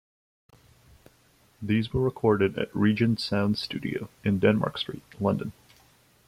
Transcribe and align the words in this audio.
These 1.61 1.93
were 1.93 2.01
recorded 2.01 2.57
at 2.57 2.75
Regent 2.75 3.19
Sound 3.19 3.59
studio 3.59 4.09
in 4.23 4.39
Denmark 4.39 4.79
Street, 4.79 5.03
London. 5.19 5.51